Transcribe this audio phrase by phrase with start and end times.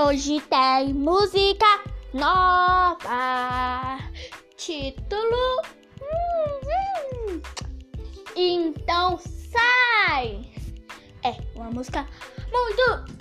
[0.00, 1.66] Hoje tem música
[2.14, 3.98] nova.
[4.56, 5.60] Título.
[6.00, 6.60] Hum,
[7.26, 7.42] hum.
[8.36, 10.48] Então sai.
[11.24, 12.06] É uma música
[12.52, 13.12] muito